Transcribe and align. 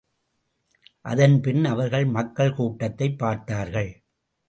அதன்பின், 1.01 1.65
அவர்கள் 1.65 2.05
மக்கள் 2.05 2.55
கூட்டத்தைப் 2.55 3.17
பார்த்தார்கள். 3.17 4.03